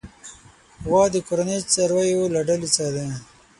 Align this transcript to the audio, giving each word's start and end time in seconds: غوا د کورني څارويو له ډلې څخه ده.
غوا 0.87 1.03
د 1.13 1.15
کورني 1.27 1.57
څارويو 1.71 2.23
له 2.33 2.41
ډلې 2.47 2.69
څخه 2.75 2.91
ده. 2.95 3.05